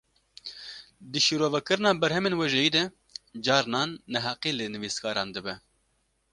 [1.11, 2.83] Di şîrovekirina berhemên wêjeyî de,
[3.45, 5.55] carnan neheqî li nivîskaran dibe